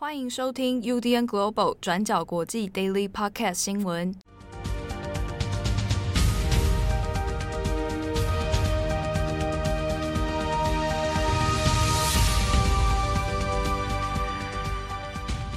[0.00, 4.14] 欢迎收听 UDN Global 转角国际 Daily Podcast 新闻。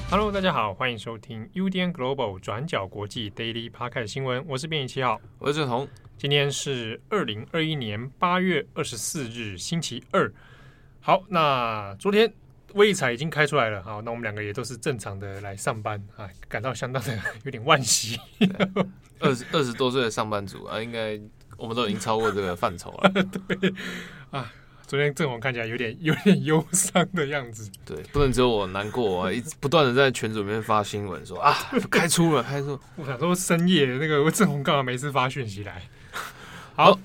[0.09, 4.43] Hello，大家好，欢迎收听 UDN Global 转角国际 Daily Podcast 新闻。
[4.47, 5.87] 我是编辑七号，我是郑彤。
[6.17, 10.33] 今天是二零二一年八月二十四日，星期二。
[10.99, 12.33] 好，那昨天。
[12.73, 18.19] 威彩已经开出来了，好，那我们两个也都是正常的来上班，啊，感到相当的有点惋惜。
[19.19, 21.19] 二十二十多岁的上班族啊，应该
[21.57, 23.11] 我们都已经超过这个范畴了。
[23.13, 23.73] 对
[24.31, 24.51] 啊，
[24.87, 27.69] 昨天郑红看起来有点 有点忧伤的样子。
[27.85, 31.55] 对，不能只有我难过啊，一直不断的在群组里面发新闻说啊，
[31.91, 32.79] 开出了，开出。
[32.95, 35.83] 我想说深夜那个郑红干嘛每次发讯息来？
[36.75, 36.99] 好。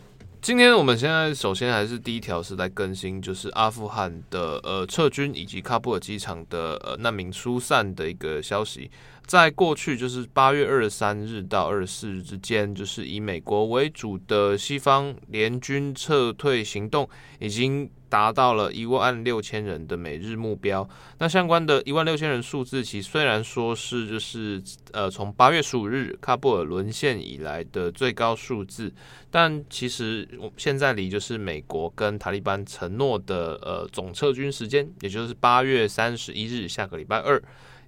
[0.47, 8.89] 今天我们现在首先还是第一条是来更新，就是阿富汗的呃撤军以及喀布尔机场的呃难民疏散的一个消息。
[9.27, 17.09] 在过去就是八月二十三日到二十四日之间，就是以美国为主的西方联军撤退行动
[17.41, 20.89] 已经达到了一万六千人的每日目标。
[21.19, 28.93] 那相关的一万六千人数字，其虽然说是就是呃从八月十五日喀布尔沦陷以来的最高数字，
[29.31, 37.43] 但其实我现在离就是美国跟塔利班承诺的呃总撤军时间，也就是八月三十一日，下个礼拜二。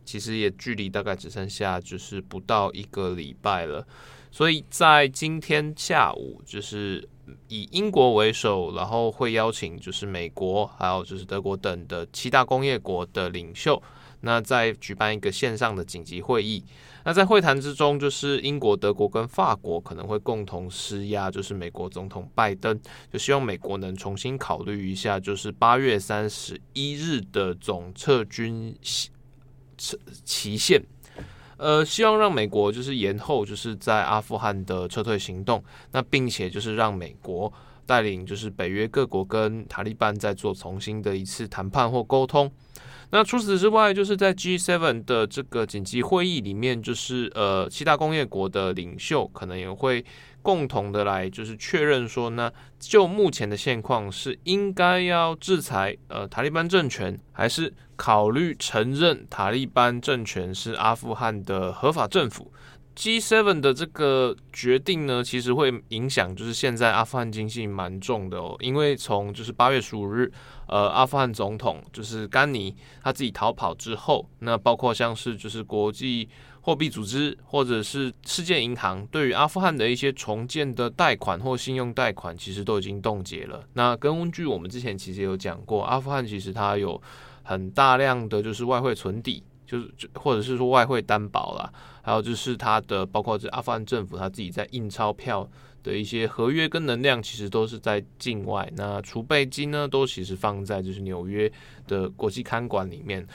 [0.04, 3.86] 其实也距离大概只剩下就是不到一个礼拜了，
[4.30, 7.06] 所以在今天下午，就是
[7.48, 13.82] 以英国为首，然后会邀请就是美国还有就是德国等的七大工业国的领袖，
[14.20, 16.64] 那再举办一个线上的紧急会议。
[17.04, 22.78] 那在会谈之中，就是英国、德国跟法国可能会共同施压，就是美国总统拜登，
[23.12, 28.76] 就希望美国能重新考虑一下，就是八月三十一日的总撤军。
[30.24, 30.82] 期限，
[31.58, 37.52] 呃，希望让美国就是延后，就是在阿富汗的撤退行动，那并且就是让美国
[37.84, 42.50] 带领就是北约各国跟塔利班再做重新的一次谈判或沟通。
[43.10, 50.04] 那除此之外，就是在 G7 的这个紧急会议里面，就是呃，七大工业国的领袖可能也会。
[50.48, 52.50] 共同的来就是确认说呢，
[52.80, 62.50] 就目前的现况是应该要制裁呃塔利班政权，还是考虑承认塔利班政权是阿富汗的合法政府
[62.96, 70.32] ？G7 的这个决定呢，其实会影响就是现在阿富汗经济蛮重的哦，因为从就是八月十五日，
[70.66, 76.30] 呃，阿富汗总统就是甘尼他自己逃跑之后，那包括像是就是国际。
[76.68, 83.66] 货币组织或者是世界银行对于阿富汗的一些重建的贷款或信用贷款，其实都已经冻结了。
[83.72, 87.00] 那根据我们之前其实有讲过，阿富汗其实它有
[87.42, 95.48] 很大量的就是外汇存底，就是或者是说外汇担保啦，还有就是它的包括这阿富汗政府它自己在印钞票
[95.82, 98.70] 的一些合约跟能量，其实都是在境外。
[98.76, 101.50] 那储备金呢，都其实放在就是纽约
[101.86, 103.26] 的国际看管里面。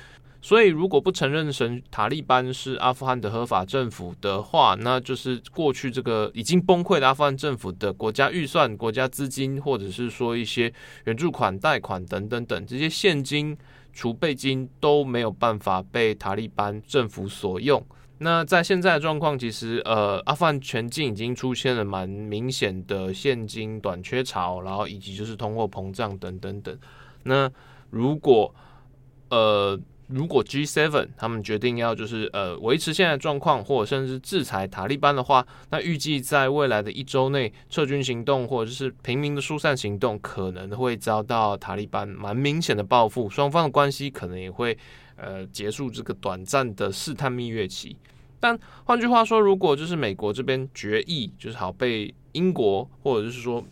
[0.46, 10.72] 所以，如果不承认神塔利班是阿富汗的合法政府的话，那就是过去这个已经崩溃的阿富汗政府的国家预算、国家资金，或者是说一些
[11.06, 13.58] 援助款、贷款等等等这些现金
[13.94, 17.82] 储备金都没有办法被塔利班政府所用。
[18.18, 26.78] 那在现在的状况，其实呃，阿富汗全境已经出现了蛮明显的现金短缺潮，然后以及就是通货膨胀等等等。
[27.24, 27.50] 那
[27.90, 28.54] 如果
[29.30, 29.80] 呃。
[30.14, 44.78] 如果 G7 他们决定要就是呃维持现在状况，或者甚至制裁塔利班的话，那预计在未来的一周内，撤军行动或者是平民的疏散行动可能会遭到塔利班蛮明显的报复，双方的关系可能也会
[45.16, 47.98] 呃结束这个短暂的试探蜜月期。
[48.40, 53.66] 但换句话说，如果就是美国这边决议就是好被英国或者是说。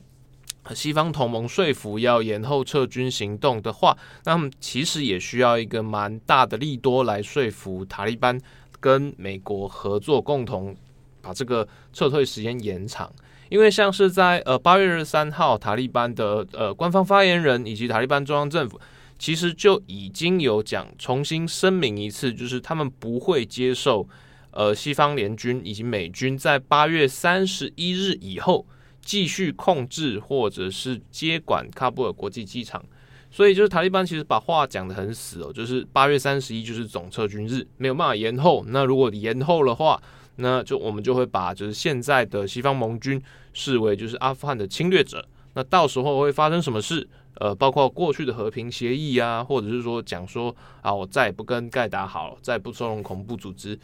[0.75, 8.39] 西方同盟说服要延后撤军行动的话，那么其实也需要一个蛮大的利多来说服塔利班
[8.79, 10.75] 跟美国合作，共同
[11.19, 13.11] 把这个撤退时间延长。
[13.49, 18.79] 因为像是在呃八月二十三号，塔利班的呃官方发言人以及塔利班中央政府
[19.17, 24.07] 其实就已经有讲，重新声明一次，就是他们不会接受
[24.51, 28.67] 呃西方联军以及美军在八月三十一日以后。
[29.01, 32.83] 继续控制或者是接管喀布尔国际机场，
[33.29, 38.63] 所以就是塔利班其实把话讲得很死哦，就是八月三十一就是总撤军日，没有办法延后。
[38.67, 40.01] 那如果延后的话，
[40.37, 43.21] 那就我们就会把就是现在的西方盟军
[43.53, 45.25] 视为就是阿富汗的侵略者。
[45.53, 47.07] 那到时候会发生什么事？
[47.35, 53.77] 呃，包括过去的和平协议啊，或者是说讲说啊，我再也不跟盖达好了，再也不收容恐怖组织，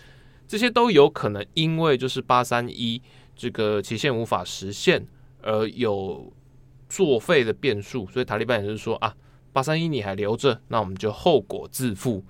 [0.47, 3.01] 这些都有可能因为就是八三一
[3.37, 5.07] 这个期限无法实现
[5.41, 6.33] 而有
[6.89, 9.15] 作废的变数，所以塔利班也是说啊，
[9.53, 12.25] 八三一你还留着，那我们就后果自负。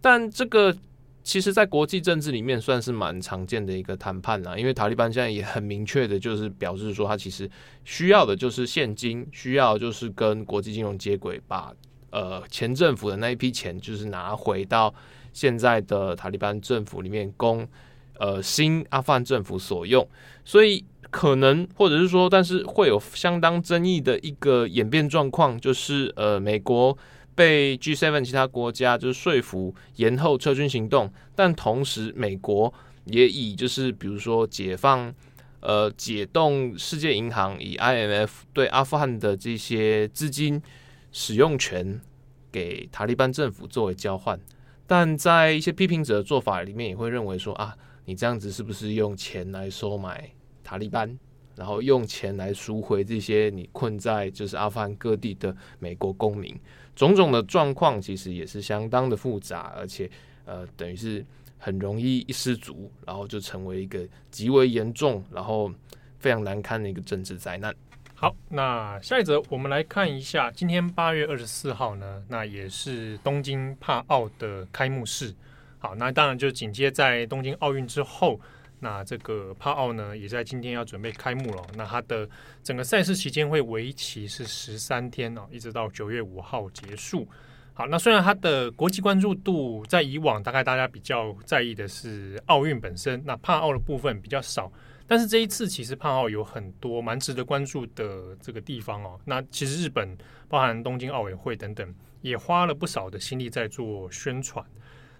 [0.00, 0.74] 但这个。
[1.24, 7.48] 其实，在国际政治里面算是蛮常见的一个谈判啦，因为塔利班现在也很明确的，就是表示说，他其实
[7.84, 11.72] 需要的就是现金，需要就是跟国际金融接轨，把
[12.10, 14.92] 呃前政府的那一批钱，就是拿回到
[15.32, 17.64] 现在的塔利班政府里面，供
[18.18, 20.06] 呃新阿富汗政府所用。
[20.44, 26.96] 所以可能或者是说，但是会有相当争议的一个演变状况，就是呃美国。
[27.34, 32.72] 被 G7 其他国家就是说服延后撤军行动，但同时美国
[33.06, 35.12] 也以就是比如说解放
[35.60, 40.60] 呃解冻世界银行以 IMF 对阿富汗的这些资金
[41.10, 41.98] 使用权
[42.52, 44.38] 给塔利班政府作为交换，
[44.86, 47.74] 但在一些批评者的做法里面也会认为说啊，
[48.04, 50.30] 你这样子是不是用钱来收买
[50.64, 51.18] 塔利班，
[51.54, 56.58] 然后用钱来赎回这些你困在就是阿富汗各地的美国公民？
[56.94, 60.10] 种种的状况其实也是相当的复杂，而且
[60.44, 61.24] 呃，等于是
[61.58, 65.72] 很容易一失足，然后就成为一个极为严重，然后
[66.18, 67.74] 非常难堪的一个政治灾难。
[68.14, 75.34] 好，那下一则我们来看一下，今天八月二十四号呢，那也是东京帕奥的开幕式。
[75.82, 78.40] 好，那当然就紧接在东京奥运之后。
[78.78, 81.62] 那这个帕奥呢，也在今天要准备开幕了。
[81.76, 82.28] 那它的
[82.62, 87.26] 整个赛事期间会为期是十三天哦，一直到九月五号结束。
[87.74, 94.70] 好，那虽然它的国际关注度在以往大概大家比较在意的是奥运本身，那帕奥的部分比较少。
[95.08, 99.18] 但是这一次其实帕奥有很多蛮值得关注的这个地方哦。
[99.24, 100.16] 那其实日本
[100.48, 104.64] 包含东京奥委会等等，也花了不少的心力在做宣传。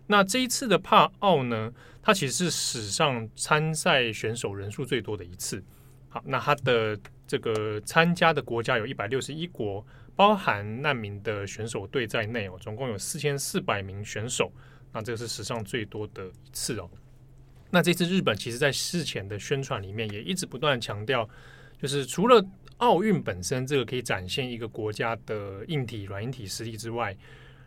[0.07, 1.73] 那这一次的帕奥呢，
[2.03, 5.63] 它其实是史上参赛选手人数最多的一次。
[6.09, 9.85] 好，那它的这个参加的国家有一百六十一国，
[10.15, 14.53] 包含难民的选手队在内哦，总共有四千四百名选手。
[14.93, 16.91] 那这个是史上最多的一次哦。
[17.71, 21.27] 那这次日本其实在事前的宣传里面也一直不断强调，
[21.81, 22.45] 就是除了
[22.77, 27.17] 奥运本身这个可以展现一个国家的硬体、软硬体实力之外，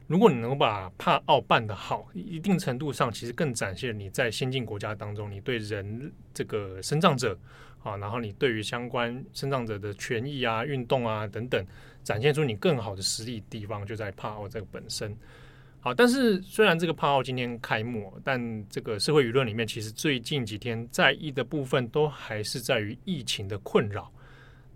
[0.08, 7.38] 如果你能把帕奥办得好，一定程度上其实更展现你在先进国家当中，你对人这个生长者
[7.82, 11.66] 啊，然后你对于相关生长者的权益啊、运动啊等等，
[12.04, 15.18] 展现出你更好的实力地方就在帕奥这个本身。
[15.80, 24.12] 好，但是虽然这个帕奥今天开幕，但这个社会舆论里面其实最近几天在意的部分都还是在于疫情的困扰。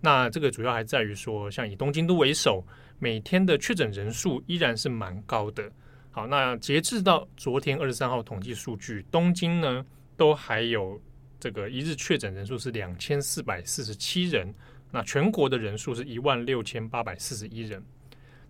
[0.00, 2.64] 那这个主要还在于说，像以东京都为首。
[3.02, 5.72] 每天的确诊人数依然是蛮高的。
[6.10, 9.82] 好，那截至到昨天二十三号统计数据，东京呢
[10.18, 11.00] 都还有
[11.38, 14.54] 这个一日确诊人数是两千四百四十七人，
[14.90, 17.82] 那全国的人数是一万六千八百四十一人。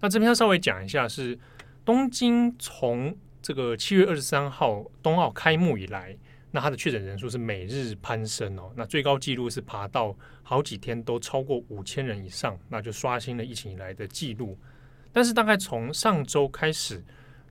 [0.00, 1.38] 那这边要稍微讲一下，是
[1.84, 6.16] 东京从这个七月二十三号冬奥开幕以来。
[6.50, 14.58] 那它的确诊人数是每日攀升哦，那最高纪录是爬到好几天都超过五千人以上，那就刷新了疫情以来的纪录。
[15.12, 17.04] 但是大概从上周开始，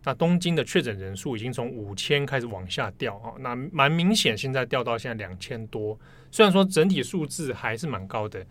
[0.03, 5.97] 那东京的确诊人数已经从五千开始往下掉啊，那蛮明显，现在掉到现在两千多。
[6.31, 8.45] 虽然说整体数字还是蛮高的，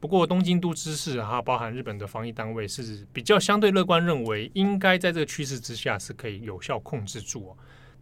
[0.00, 7.56] 不过东京都知事哈，包含日本的防疫单位是比较相对乐观，认为应该在这个趋势之下是可以有效控制住哦。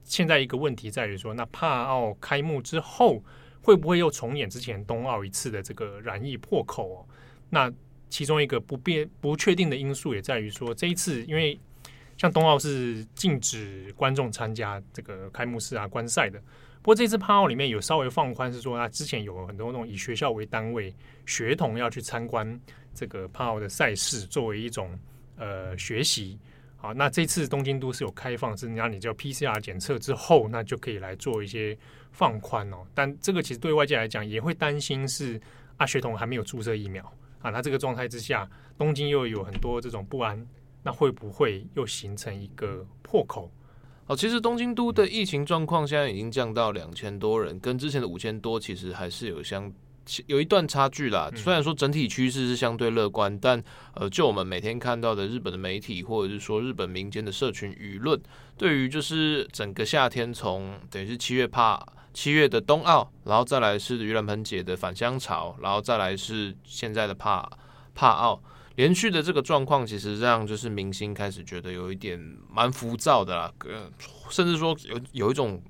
[0.04, 3.22] 现在一个问题在于说，那帕奥开幕之后
[3.60, 7.06] 会不会又重演之前冬奥一次的这个燃疫破口哦？
[7.48, 7.72] 那
[8.10, 11.58] 其中一个不变不确定的因素也在于说，这一次因为
[12.18, 16.38] 像冬奥是禁止观众参加这个开幕式啊观赛的，
[16.82, 20.94] 不过这次帕奥里面有稍微放宽，是说他之前有很多那种以学校为单位，
[21.24, 22.60] 学童要去参观
[22.94, 24.98] 这个帕奥的赛事，作为一种
[25.36, 26.38] 呃学习。
[26.82, 31.78] 好，那这次东京都是有开放，是让你叫 PCR 检测之后，那就可以来做一些
[32.10, 32.78] 放宽哦。
[32.92, 35.40] 但这个其实对外界来讲也会担心是
[35.76, 37.04] 啊，学童还没有注射疫苗
[37.40, 40.44] 啊，那这个状态之下，东京又有很多这种不安，
[40.82, 43.48] 那会不会又形成一个破口？
[44.08, 49.72] 哦，其实东京都的疫情状况现在已经降到两千多人，跟之前的五千多其实还是有相。
[50.26, 53.62] 有一段差距啦，虽然说整体趋势是相对乐观，但
[53.94, 58.20] 呃，就我们每天看到的日本的媒体，或者是说日本民间的社群舆论，
[58.56, 61.80] 对于就是整个夏天从等于是七月帕
[62.12, 67.48] 七月的冬奥，然后再来是盂兰盆节的返乡潮，然后再来是现在的帕
[67.94, 68.42] 帕奥，
[68.74, 72.18] 连续的这个状况，其实让就是明星开始觉得有一点
[72.50, 73.90] 蛮浮躁的啦，呃，
[74.28, 75.62] 甚至说有有一种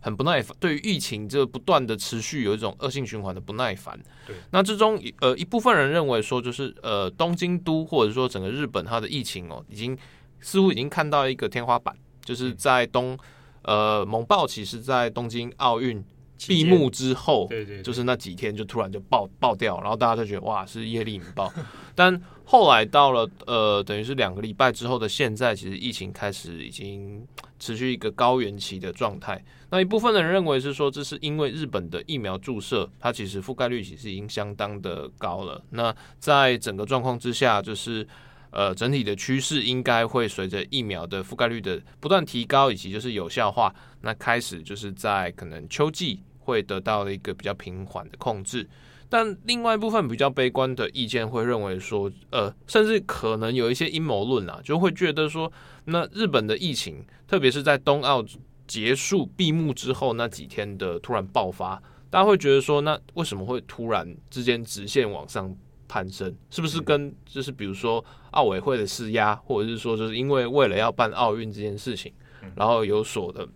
[0.00, 3.98] 很不耐烦，对于疫情这不断的持续有一种恶性循环的不耐烦。
[4.26, 9.96] 对，那之中呃一部分人认为说，就是呃东京都或者说整个日本它的疫情哦，已经
[10.40, 13.18] 似乎已经看到一个天花板，就是在东
[13.62, 16.04] 呃猛爆期是在东京奥运。
[16.48, 21.52] 闭幕之后，对对，就是那几天就突然就爆爆掉，然后大家就觉得哇是业力引爆，
[21.94, 27.26] 但后来到了呃等于是两个礼拜之后的现在，其实疫情开始已经
[27.58, 29.42] 持续一个高原期的状态。
[29.70, 35.62] 那一部分的人认为是说，这是因为日本的疫苗注射，它其实覆盖率其实已经相当的高了。
[35.70, 38.04] 那在整个状况之下，就是
[38.50, 46.20] 呃整体的趋势应该会随着疫苗的覆盖率的不断提高，以及就是有效化，那开始就是在可能秋季。
[46.50, 48.68] 会得到一个比较平缓的控制，
[49.08, 55.50] 但另外一部分比较悲观的意见会认为说，呃，甚至可能有一些阴谋论啊，就会觉得说，
[55.86, 58.24] 那日本的疫情，特别是在冬奥
[58.66, 65.56] 结束闭幕之后那几天的突然爆发，大家会觉得说，那为什么会突然之间直线往上
[65.88, 66.32] 攀升？
[66.50, 72.12] 是不是跟就是比如说奥委会的施压，或者是说就是因为为了要办奥运这件事情，
[72.54, 73.48] 然后有所的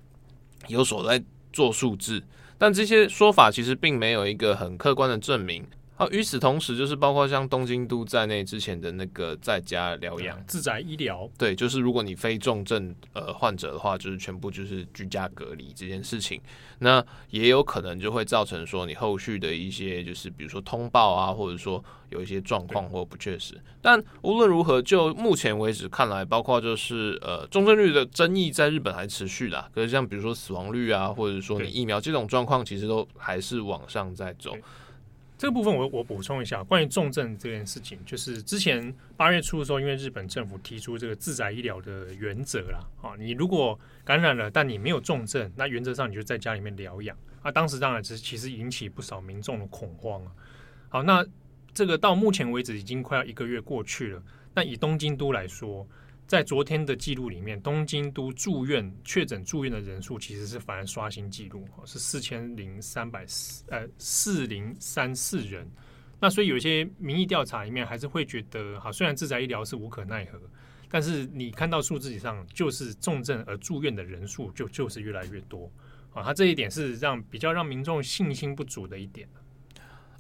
[0.66, 1.22] 有所在
[1.52, 2.20] 做数字？
[2.58, 5.66] 但这些说法其实并没有一个很客观的证明。
[5.96, 16.40] 好，与此同时，就是包括像东京都在内之前的那个在家疗养、自宅医疗，对，就是如果你非重症呃患者的话，就是全部就是居家隔离这件事情，
[16.80, 23.54] 那也有可能就会造成说你后续的一些就是比如说通报啊，或者说有一些状况或不确实。
[23.80, 29.70] 但无论如何，就目前为止看来，包括就是呃重症率的争议在日本还持续啦。
[29.72, 34.56] 可是像比如说死亡率啊，或者说你疫苗这种状况，其实都还是往上在走。
[35.36, 47.50] 这个部分我我补充一下，关于重症这件事情，就是之前八月初的时候，因为日本政府提出这个自宅医疗的原则啦，啊，你如果感染了，但你没有重症，那原则上你就在家里面疗养啊。
[47.50, 50.32] 当时当然是其实引起不少民众的恐慌啊。
[50.88, 51.26] 好，那
[51.72, 54.22] 这个到目前为止已经快要一个月过去了，
[54.54, 55.86] 那以东京都来说。
[56.26, 65.70] 在昨天的记录里面，东京都住院确诊住院的人数其实是反而刷新记录，是四千零三百四呃四零三四人。
[66.18, 70.40] 那所以有一些民意调查里面还是会觉得，哈，虽然自宅医疗是无可奈何，
[70.88, 75.70] 但是你看到数字以上就是重症而住院的人数就就是越来越多
[76.14, 79.28] 啊，它这一点是让比较让民众信心不足的一点。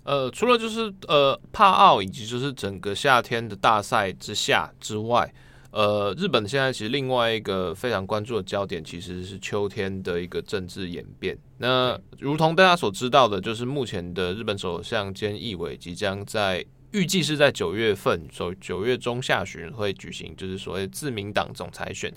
[0.02, 5.32] 呃，除了就是呃帕奥以及就是整个夏天的大赛之下之外。
[5.74, 11.36] 呃，日本现在其实另外一个非常关注的焦点，其实是秋天的一个政治演变。
[11.58, 22.08] 那如同大家所知道的，就是目前的日本首相菅义伟即将在预计是在九月份，九九月中下旬会举行，就是所谓自民党总裁选，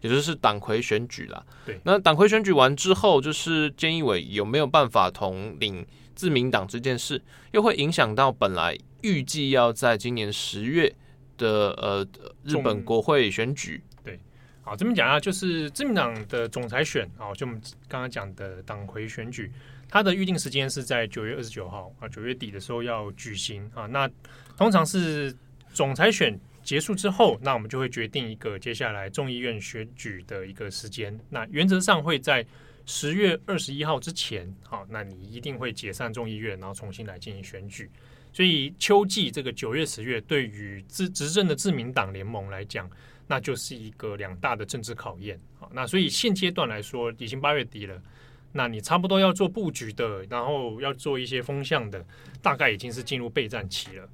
[0.00, 1.40] 也就是党魁选举啦。
[1.64, 10.92] 对，那党魁选举完之后，就是菅义伟有没有办法统领自民党这件事，又会影响到本来预计要在今年十月。
[11.36, 12.06] 的呃，
[12.44, 14.18] 日本国会选举，对，
[14.62, 19.50] 好，这边讲啊，就是自民党的总裁选啊，就我们刚刚讲的党魁选举，
[19.88, 23.86] 它的预定时间是在九月二十九号啊，九月底的时候要举行啊。
[23.86, 24.10] 那
[24.56, 25.34] 通常是
[25.72, 31.18] 总裁选结束之后，那我们就会决定一个接下来众议院选举的一个时间。
[31.28, 32.44] 那原则上会在
[32.86, 37.90] 十月二十一号之前，好，那你一定会解散众议院，然后重新来进行选举。
[38.34, 42.90] 所以秋季这个九月、十月，对于执执政的自民党联盟来讲，
[43.28, 45.40] 那就是一个两大的政治考验。
[45.60, 48.02] 好，那所以现阶段来说，已经八月底了，
[48.50, 52.04] 那你差不多要做布局的，然后要做一些风向的，
[52.42, 54.08] 大概已经是进入备战期了。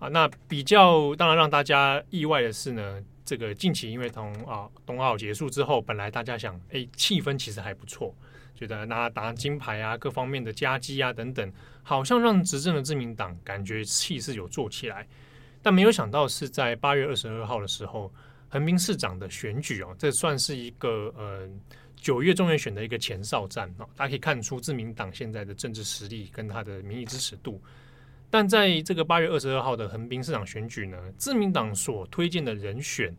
[0.00, 8.12] 啊，那比较当然让大家意外的是呢，这个近期因为从啊冬奥结束之后，本来大家想，哎，气氛其实还不错。
[8.60, 11.50] 觉得拿拿金牌啊，各方面的夹击啊等等，
[11.82, 15.06] 好像让执政的自民党感觉气势有做起来，
[15.62, 18.12] 但没有想到是在八月二十二号的时候，
[18.50, 21.48] 横滨市长的选举哦，这算是一个呃
[21.96, 27.58] 九月中元选的一个前哨战啊，大家可以看出自民党现在的政治实力跟他的民意支持度。
[28.28, 33.16] 但在这个八月二十二号的横滨市长选举呢，自民党所推荐的人选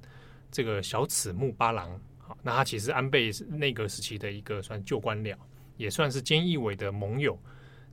[0.52, 2.00] 这个小此木八郎。
[2.44, 5.36] 那他其实安倍内阁时期的一个算旧官僚，
[5.78, 7.40] 也算是菅义伟的盟友。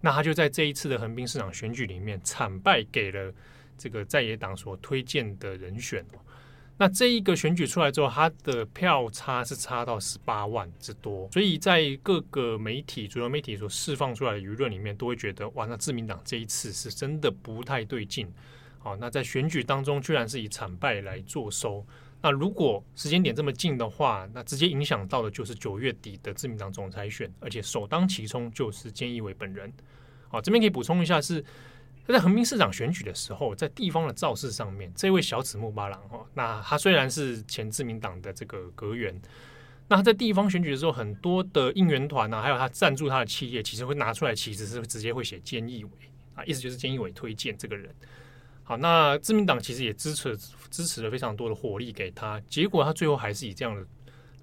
[0.00, 3.34] 那他就在这一次的横滨市长选举里面惨败给了
[3.76, 6.04] 这个在野党所推荐的人选。
[6.80, 11.28] 那这一个选举出来之后，他的票差是差到十八万之多。
[11.32, 18.32] 所以在各个媒体、主流媒体所释放出来的舆论里面，都会觉得哇，那自民党这一次是真的不太对劲
[18.78, 21.84] 好，那在选举当中居然是以惨败来作收。
[22.20, 29.72] 那如果时间点这么近的话，那直接影响到的就是九月底的自民党总裁选，而且首当其冲就是菅义伟本人。
[30.28, 31.36] 好，这边可以补充一下是，
[32.06, 39.18] 是在横滨市长选举的时候，在地方的造势上面，这位小此木八郎哈，那他虽然是前自民党的这个阁员，
[39.86, 45.90] 那他在地方选举的时候，很多的应援团啊，还有他赞助他的企业，其实会拿出来旗帜是直接会写菅义伟
[46.34, 47.94] 啊，意思就是菅义伟推荐这个人。
[48.64, 50.36] 好，那自民党其实也支持
[50.70, 53.86] 支持了非常多的火力给他，结果他最后还是以这样的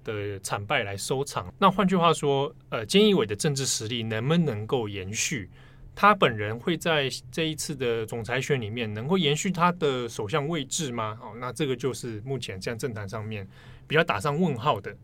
[0.04, 1.52] 的惨败来收场。
[1.58, 5.50] 那换句话说，呃，菅义伟的政治实力能不能够延续？
[5.94, 11.16] 他本人会在这一次的总裁选里面能够延续他的首相位置吗？
[11.18, 13.48] 好，那这个就是目前在政坛上面
[13.86, 14.94] 比较打上问号的。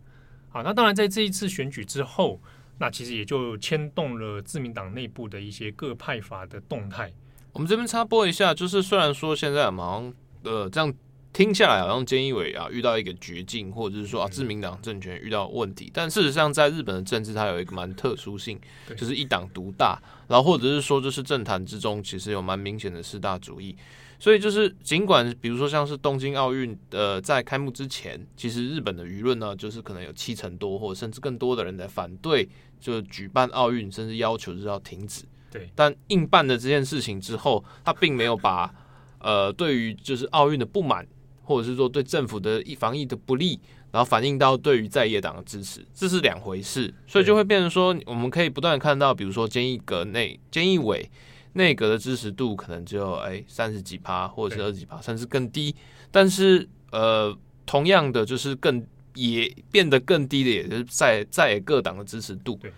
[0.51, 2.39] 好，那当然在这一次选举之后，
[2.79, 7.11] 那其实也就牵动了自民党内部的一些各派阀的动态。
[7.55, 10.13] 我们这边插播一下，就是虽然说现在忙
[10.43, 10.93] 呃这样
[11.33, 18.61] 听下来，好像菅义伟啊遇到一个绝境，或者是说啊自民党政权遇到问题，但事实上在日本的政治它有一个蛮特殊性，
[18.97, 19.99] 就是一党独大，
[20.29, 23.75] 然后或者是说就是政坛之中其实有蛮明显的四大主义，
[24.19, 32.47] 所以就是尽管比如说像是东京奥运呃在开幕之前，其实日本的舆论呢就是可能有七成多或者甚至更多的人在反对
[32.79, 35.25] 就举办奥运，甚至要求是要停止。
[35.51, 38.71] 对，但硬办的这件事情之后，他并没有把
[39.19, 41.07] 呃对于就是奥运的不满，
[41.53, 51.11] 或者是说对政府的防疫的不利，然后反映到对于在野党的支持，这是两回事，所以就会变成说，我们可以不断看到，比如说菅义阁内菅义伟
[51.53, 55.75] 内阁的支持度可能只有哎三十几趴，或者是二十几趴，甚至更低，
[56.11, 62.57] 但是呃同样的就是更也变得更低的，也就是在在野各党的支持度。
[62.63, 62.73] 对。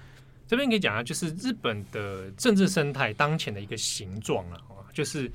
[0.46, 4.60] 这边可以讲啊，就是日本的政治生态当前的一个形状啊，
[4.92, 5.32] 就是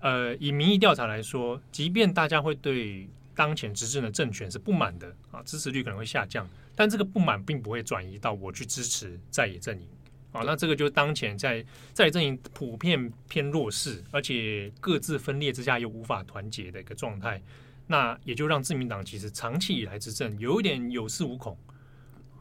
[0.00, 9.86] 呃，以民意调查来说，即便大家会对当前执政的政权是不满的啊，支持率可能会下降，但这个不满并不会转移到我去支持在野阵营
[10.32, 10.42] 啊。
[10.44, 17.40] 那这个就是当前在在野阵营普遍偏弱势，而且各自分裂之下又无法团结的一个状态，
[17.86, 21.56] 那也就让自民党其实长期以来执政有一点有恃无恐。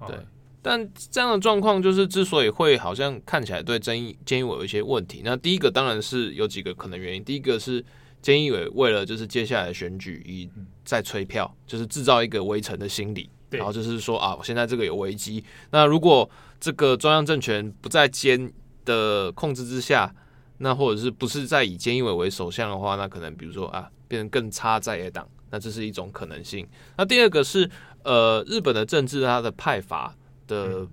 [0.08, 0.18] 对。
[0.62, 7.24] 但这样的状况就是，之所以会好像看起来对菅义菅义伟有一些问题，那第一个当然是有几个可能原因。
[7.24, 7.82] 第一个是
[8.22, 10.50] 菅义伟为了就是接下来的选举以
[10.84, 15.42] 再催票，就是制造一个围城的心理，然后就是说啊，我现在这个有危机，
[15.72, 18.52] 那如果这个中央政权不在监
[18.84, 20.14] 的控制之下，
[20.58, 26.68] 那或者是不是在以菅义伟为首相的话，那可能比如说啊，变成更差在野党，那这是一种可能性。
[26.98, 27.70] 那第二个是
[28.04, 30.14] 呃，日本的政治它的派阀。
[30.50, 30.86] 的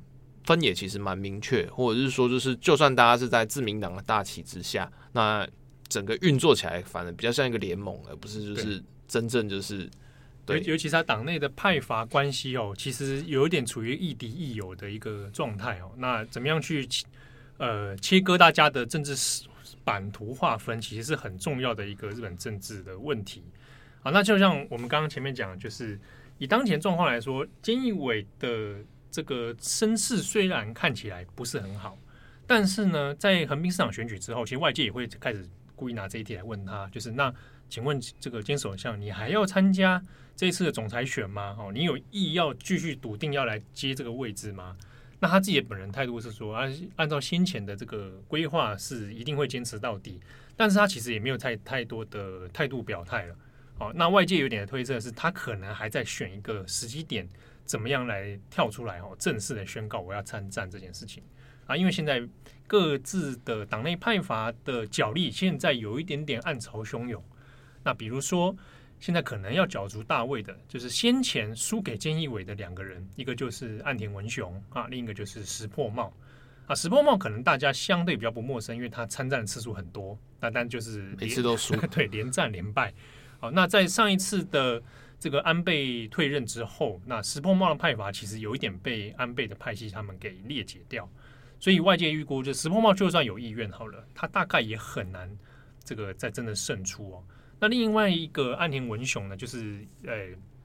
[0.44, 5.44] 分野其实蛮明确，或者是说，就是就算大家是在自民党的大旗之下，那
[5.88, 9.90] 整个运作起来反而比较像一个联盟，而不是就是真正就是
[10.44, 10.60] 对。
[10.62, 15.90] 尤其是他党内的派阀关系哦，其实有一点处于亦敌亦友的一个状态哦。
[15.96, 16.88] 那怎么样去
[17.56, 19.16] 呃切割大家的政治
[19.82, 23.42] 版图划分，其实是很重要的一个日本政治的问题。
[24.00, 25.98] 好，那就像我们刚刚前面讲，就是
[26.38, 28.76] 以当前状况来说，菅义伟的。
[29.16, 31.96] 这个声势虽然看起来不是很好，
[32.46, 37.34] 但是呢，在横滨市长选举之后，其实外界也会开始故意拿这一题来问他，就是那，
[37.66, 40.02] 请问这个菅首相，你还要参加
[40.36, 41.56] 这一次的总裁选吗？
[41.58, 44.76] 哦，你有意要继续笃定要来接这个位置吗？
[45.18, 50.20] 那他自己本人态度是说，按按照先前的这个规划，是一定会坚持到底，
[50.58, 53.34] 但是他其实也没有太太多的态度表态了。
[53.78, 57.26] 哦，那外界有点的推测是他可能还在选一个时机点。
[57.66, 59.14] 怎么样来跳出来哦？
[59.18, 61.22] 正式的宣告我要参战这件事情
[61.66, 62.22] 啊，因为现在
[62.66, 67.22] 各自的党内派阀的角力现在有一点点暗潮汹涌。
[67.82, 68.56] 那比如说，
[68.98, 76.12] 现在可能要角逐大位的，就是先前输给菅义伟的两个人，一个就是岸田文雄啊，另一个就是石破茂
[76.66, 76.74] 啊。
[76.74, 82.92] 石破茂可能大家相对比较不陌生，因为他参战的次数很多，那但就是每次都输， 对，连战连败。
[83.38, 84.82] 好，那在上一次的。
[85.18, 91.08] 这个安倍退任之后，那石破茂的派阀其实有一点被安倍的派系他们给裂解掉，
[91.58, 95.28] 所以外界预估，就石破茂就算有意愿好了，他大概也很难
[95.82, 97.24] 这个再真的胜出哦。
[97.58, 100.12] 那另外一个岸田文雄呢，就是呃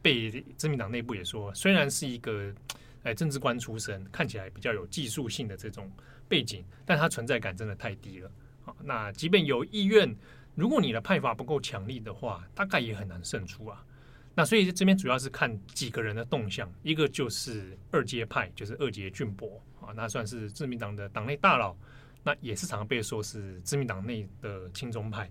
[0.02, 2.54] 被自民党内部也说，虽然是一个
[3.04, 5.90] 呃政治官出身，看起来比较有技术性的这种
[6.28, 8.30] 背景，但他存在感真的太低了。
[8.64, 10.14] 好，那即便有意愿，
[10.56, 13.82] 如果你的派阀不够强力的话，大概也很难胜出啊。
[14.34, 21.76] 那所以这边主要是看几个人的动向，一个就是二阶派，就是二阶俊博啊，那算是自民党的党内大佬，
[22.24, 25.30] 那也是常常被说是自民党内的亲中派。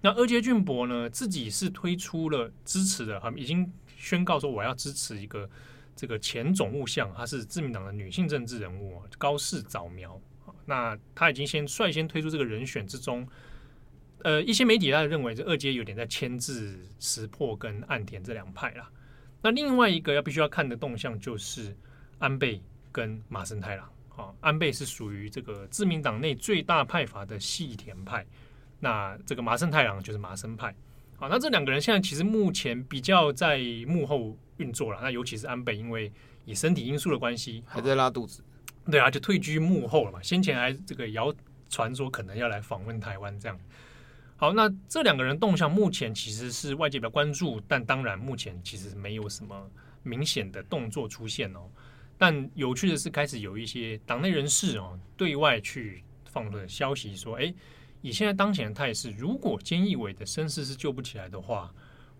[0.00, 5.48] 那二阶俊博呢，自己是推出了支持的，哈，已经宣告说我要支持一个
[5.94, 10.20] 这个前总务相，她是自民党的女性政治人物高市早苗。
[10.68, 13.24] 那他已经先率先推出这个人选之中，
[14.22, 18.90] 呃，一些媒体他认为这二阶有点在牵制石破跟岸田这两派啦。
[19.42, 21.76] 那另外一个要必须要看的动向就是
[22.18, 23.88] 安倍跟麻生太郎。
[24.16, 28.24] 啊，安倍是属于这个自民党内最大派阀的细田派，
[28.80, 30.74] 那这个麻生太郎就是麻生派。
[31.18, 34.98] 好，那这两个人现在其实目前比较在幕后运作了。
[35.02, 36.10] 那尤其是安倍，因为
[36.46, 38.42] 以身体因素的关系，还在拉肚子。
[38.90, 40.22] 对啊，就退居幕后了嘛。
[40.22, 41.30] 先前还这个谣
[41.68, 43.60] 传说可能要来访问台湾这样。
[44.36, 49.70] 好，那这两个人动向目前其实是外界比较关注，但当然目前其实没有什么
[50.02, 51.68] 明显的动作出现哦。
[52.18, 57.52] 但有趣的是，开始有一些党内人士哦对外去放的消息说，哎，
[58.02, 61.72] 以现在当前的态势，如果菅义伟的声势是救不起来的话，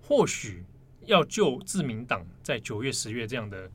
[0.02, 0.64] 或许
[1.05, 3.70] 要救自民党在九月、十月这样的。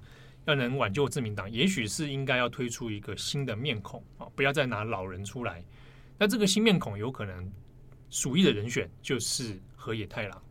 [0.45, 5.63] 要能挽救自民党，也许是应该要推出一个新的面孔啊，不要再拿老人出来。
[6.17, 7.47] 那这个新面孔有可能
[8.12, 10.43] 属意的人选就是河野太郎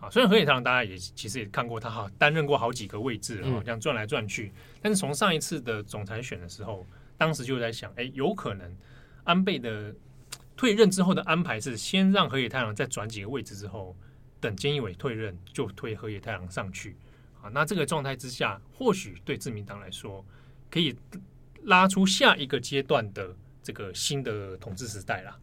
[0.00, 0.08] 啊。
[0.08, 4.50] 虽然河野太郎大家也其实也看过他哈，担任过好几个位置啊，这样转来转去。
[4.80, 6.86] 但是从上一次的总裁选的时候，
[7.18, 8.74] 当时就在想，哎，有可能
[9.24, 9.94] 安倍的
[10.56, 13.94] 退任之后的安排是先让河野太郎再转几个位置之后，
[14.40, 16.96] 等菅义伟退任就推河野太郎上去。
[17.42, 20.24] 啊，那这个状态之下，或许对自民党来说，
[20.70, 20.96] 可以
[21.64, 25.36] 拉出下一个阶段的这个新的统治时代啦。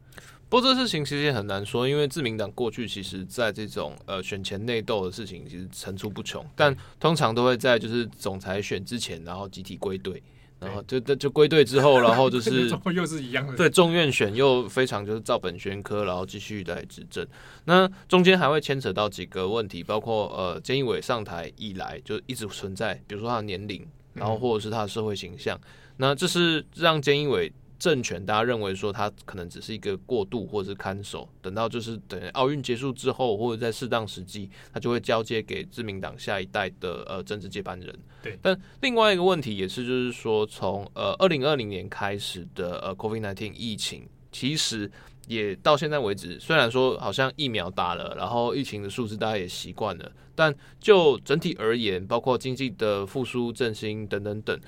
[0.49, 10.21] 不过这事情其实也很难说，因为自民党过去其实在这种呃选前内斗的事情其实层出不穷，但通常都会在就是总裁选之前，然后集体归队。
[10.59, 17.25] 然后就就就归队之后，然后就是 又是一样的，对众院选又非常就是照本宣科，然后继续来执政。
[17.63, 25.57] 那中间还会牵扯到几个问题，包括呃，菅义伟上台以来就一直存在，比如说他的年龄，然后或者是他的社会形象。
[25.95, 27.49] 那这是让菅义伟。
[27.79, 37.97] 政权，大家认为说他可能只是一个过渡或者是看守，等到就是等奥运结束之后，或者在适当时机，他就会交接给自民党下一代的呃政治接班人。
[38.21, 44.91] 对，但另外一个问题也是，就是说从呃二零二零年开始的呃 COVID-19 疫情，其实
[45.27, 54.59] 也到现在为止，虽然说好像疫苗打了，然后疫情的数字大家也习惯了，但就整体而言，包括经济的复苏振兴等等等。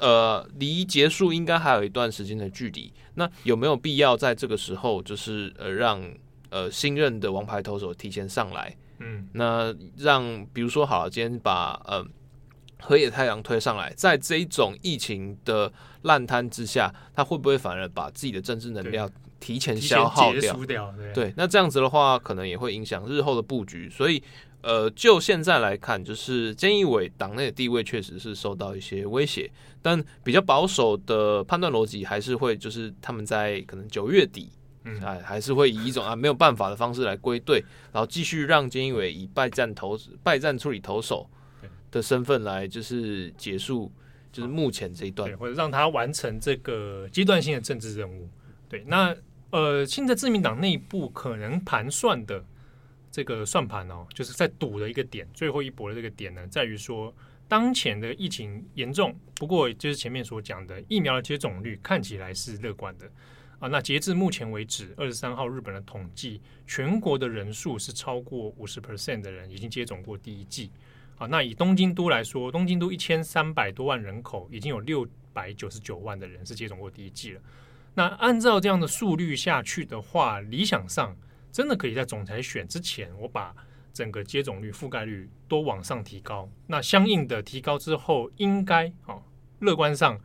[0.00, 2.92] 呃，离结束应该还有一段时间的距离。
[3.14, 6.02] 那有没有必要在这个时候，就是呃，让
[6.50, 8.76] 呃新任的王牌投手提前上来？
[8.98, 12.04] 嗯，那让比如说好了，今天把呃
[12.80, 19.10] 河野太阳推上来，在这一种疫情的烂摊之下，他会不会反而把自己的政治能量
[19.44, 20.56] 提前消耗掉？
[20.96, 23.90] 对，对，那这样子的话，可能也会影响日后的布局。
[23.90, 24.22] 所以。
[24.66, 29.50] 呃，就现在来看，就是菅义伟党内的地位确实是受到一些威胁，
[29.82, 34.48] 但比较保守的判断逻辑还是会，就是他们在可能九月底，
[34.84, 41.28] 嗯，哎，还是会以一种啊没有办法的方式来归队，然后继续让菅义伟以败战投败战处理投手
[41.90, 43.92] 的身份来就是结束，
[44.32, 48.26] 就是目前这一段，对，或者让他完成这个阶段性的政治任务。
[48.66, 49.14] 对，那
[49.54, 52.44] 呃，现在自民党内部可能盘算的。
[53.08, 57.14] 这个算盘哦，就是在赌的一个点，最后一搏的这个点呢，在于说
[57.46, 63.08] 当前的疫情严重，不过就是前面所讲的疫苗的接种率看起来是乐观的
[63.60, 63.68] 啊。
[63.68, 70.68] 那截至目前为止，二十三号日本的统计，全国的人数是超过五十 percent 的人已经接种过第一剂
[71.16, 71.28] 啊。
[71.28, 77.40] 那以东京都来说，东京都一千三百多万人口，已经有六百九十九万的人是接种过第一剂了。
[77.94, 81.16] 那按照这样的速率下去的话，理想上。
[81.52, 83.54] 真的可以在总裁选之前，我把
[83.92, 86.50] 整个接种率、覆盖率都往上提高。
[86.66, 89.22] 那相应的提高之后，应该啊，
[89.60, 90.20] 乐观上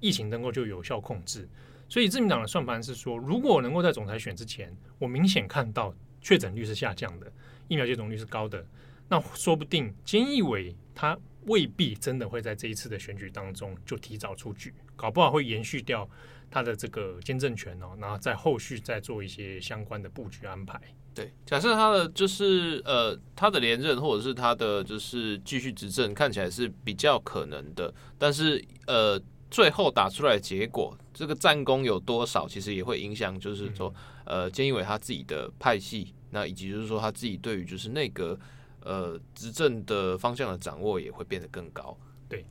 [0.00, 1.48] 疫情能够就有效控制。
[1.88, 7.32] 所以自民党的算盘是说，如果能够在总裁选之前，我明显看到确诊率是下降的，
[7.68, 8.62] 疫苗接种率是高的，
[9.08, 16.06] 那说不定菅义伟他未必真的会在这一次的选举当中就提早出局，搞不好会延续掉。
[16.50, 20.80] 他的这个监政权哦，然后在后续再做一些相关的布局安排。
[21.14, 27.92] 对，假设他的就是呃，他的连任或者是他的就是继续执政，看起来是比较可能的。
[28.18, 29.18] 但是呃，
[29.50, 33.92] 最后打出来的结果，这个战功有多少，其实也会影响，就是说
[34.26, 38.38] 呃，菅义伟他自己的派系，那以及就是说他自己对于就是内阁
[38.82, 41.96] 呃执政的方向的掌握，也会变得更高。
[42.28, 42.44] 对，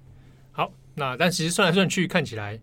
[0.52, 2.60] 好，那但其实算来算去，看起来。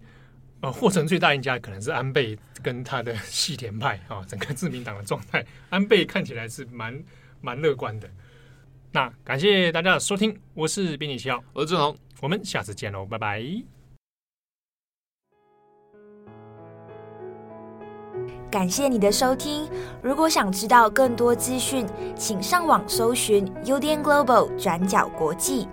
[0.62, 7.03] 呃，获胜最大赢家可能是安倍跟他的细田派啊，整个自民党的状态，安倍看起来是蛮
[7.40, 8.09] 蛮乐观的。
[8.92, 13.44] 那感谢大家的收听，我是编辑七号，我是志宏，我们下次见喽，拜拜。
[18.48, 19.68] 感谢你的收听，
[20.01, 25.66] 如果想知道更多资讯，请上网搜寻 UDN Global 转角国际。